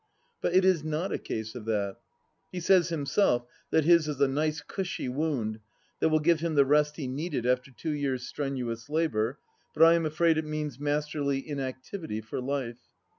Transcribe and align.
But 0.41 0.55
it 0.55 0.65
is 0.65 0.83
not 0.83 1.11
a 1.11 1.19
case 1.19 1.53
of 1.53 1.65
that. 1.65 1.97
He 2.51 2.59
says 2.59 2.89
himself 2.89 3.45
that 3.69 3.83
his 3.83 4.07
is 4.07 4.19
a 4.19 4.27
nice 4.27 4.59
cooshy 4.61 5.07
wound 5.07 5.59
that 5.99 6.09
will 6.09 6.19
give 6.19 6.39
him 6.39 6.55
the 6.55 6.65
rest 6.65 6.95
he 6.95 7.05
needed 7.05 7.45
after 7.45 7.69
two 7.69 7.91
years' 7.93 8.25
strenuous 8.27 8.89
labour, 8.89 9.37
but 9.75 9.83
I 9.83 9.93
am 9.93 10.07
afraid 10.07 10.39
it 10.39 10.45
means 10.45 10.79
masterly 10.79 11.47
inactivity 11.47 12.19
for 12.19 12.41
life. 12.41 12.79